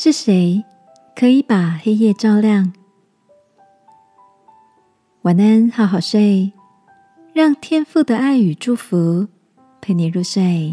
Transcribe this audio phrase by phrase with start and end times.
[0.00, 0.64] 是谁
[1.16, 2.72] 可以把黑夜照亮？
[5.22, 6.52] 晚安，好好睡，
[7.32, 9.26] 让天父的爱与祝福
[9.80, 10.72] 陪你入睡。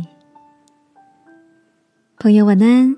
[2.20, 2.96] 朋友，晚安。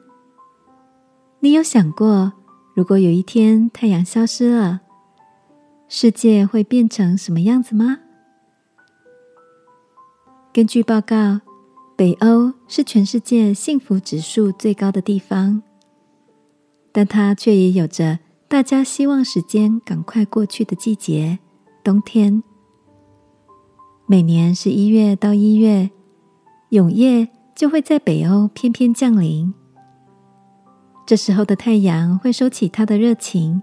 [1.40, 2.34] 你有想过，
[2.76, 4.82] 如果有一天太阳消失了，
[5.88, 8.00] 世界会变成什么样子吗？
[10.52, 11.40] 根据报告，
[11.96, 15.64] 北欧是全世界幸福指数最高的地方。
[16.98, 21.38] 但它却也有着大家希望时间赶快过去的季节——
[21.86, 22.42] 冬天。
[24.08, 25.92] 每年十一月到一月，
[26.70, 29.54] 永夜就会在北欧翩翩降临。
[31.06, 33.62] 这时候的太阳会收起它的热情，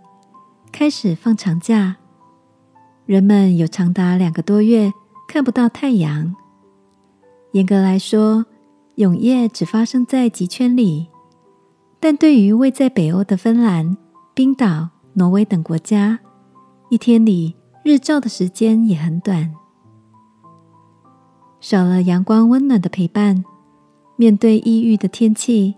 [0.71, 1.96] 开始放长假。
[3.05, 4.93] 人们有长达两个多月
[5.27, 6.32] 看不到太阳。
[7.51, 8.46] 严格来说，
[8.95, 11.09] 永夜只发生在极圈里。
[12.05, 13.97] 但对于位在北欧的芬兰、
[14.35, 16.19] 冰岛、挪威等国家，
[16.91, 19.55] 一天里日照的时间也很短。
[21.60, 23.43] 少了阳光温暖的陪伴，
[24.16, 25.77] 面对抑郁的天气，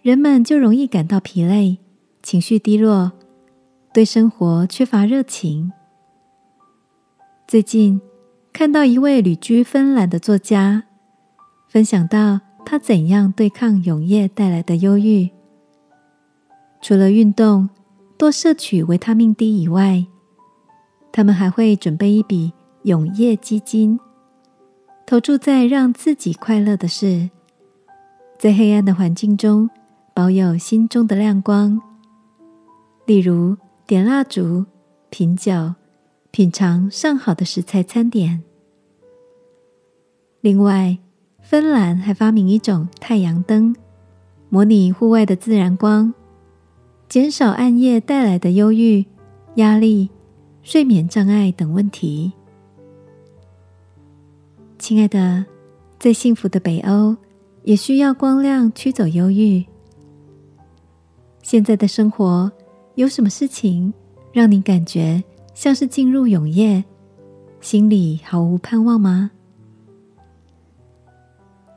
[0.00, 1.78] 人们就容易感到疲累、
[2.22, 3.10] 情绪低落，
[3.92, 5.72] 对生活缺乏热情。
[7.48, 8.00] 最近
[8.52, 10.84] 看到一位旅居芬兰的作家，
[11.66, 15.30] 分享到他怎样对抗永夜带来的忧郁。
[16.80, 17.68] 除了运动、
[18.16, 20.06] 多摄取维他命 D 以外，
[21.12, 23.98] 他们还会准备一笔永夜基金，
[25.06, 27.30] 投注在让自己快乐的事，
[28.38, 29.68] 在黑暗的环境中
[30.14, 31.80] 保有心中的亮光。
[33.06, 33.56] 例如
[33.86, 34.64] 点蜡烛、
[35.10, 35.74] 品酒、
[36.30, 38.42] 品尝上好的食材餐点。
[40.40, 40.98] 另外，
[41.40, 43.74] 芬兰还发明一种太阳灯，
[44.50, 46.14] 模拟户外的自然光。
[47.08, 49.02] 减少暗夜带来的忧郁、
[49.54, 50.10] 压力、
[50.62, 52.30] 睡眠障碍等问题。
[54.78, 55.46] 亲爱的，
[55.98, 57.16] 在幸福的北欧，
[57.62, 59.64] 也需要光亮驱走忧郁。
[61.42, 62.52] 现在的生活
[62.96, 63.92] 有什么事情
[64.30, 65.24] 让你感觉
[65.54, 66.84] 像是进入永夜，
[67.62, 69.30] 心里毫无盼望吗？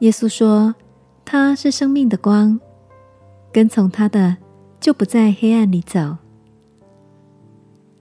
[0.02, 0.76] 耶稣说
[1.24, 2.60] ：“他是生命的光，
[3.54, 4.36] 跟从他的。”
[4.82, 6.18] 就不在黑暗里走，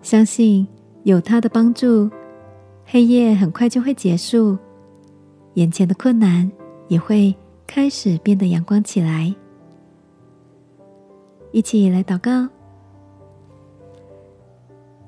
[0.00, 0.66] 相信
[1.02, 2.10] 有他的帮助，
[2.86, 4.56] 黑夜很快就会结束，
[5.54, 6.50] 眼前的困难
[6.88, 7.34] 也会
[7.66, 9.32] 开始变得阳光起来。
[11.52, 12.48] 一起来祷告，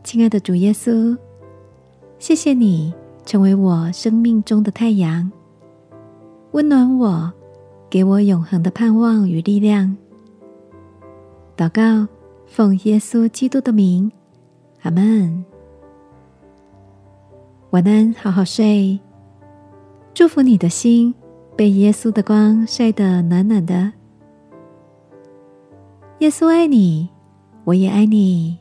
[0.05, 1.17] 亲爱的主耶稣，
[2.19, 2.93] 谢谢你
[3.25, 5.33] 成为我生命中的太阳，
[6.51, 7.33] 温暖我，
[7.89, 9.97] 给我永恒的盼望与力量。
[11.57, 12.09] 祷告，
[12.47, 14.11] 奉耶稣基督的名，
[14.83, 15.45] 阿门。
[17.71, 18.99] 晚安，好好睡。
[20.15, 21.15] 祝福你的心
[21.57, 23.93] 被耶稣的光晒得暖暖的。
[26.19, 27.09] 耶稣爱你，
[27.65, 28.59] 我也爱你。